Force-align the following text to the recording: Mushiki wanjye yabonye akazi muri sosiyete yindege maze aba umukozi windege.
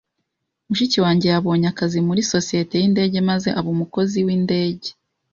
Mushiki 0.67 0.97
wanjye 1.05 1.27
yabonye 1.33 1.65
akazi 1.73 1.99
muri 2.07 2.21
sosiyete 2.31 2.75
yindege 2.81 3.19
maze 3.29 3.49
aba 3.59 3.69
umukozi 3.75 4.17
windege. 4.27 4.89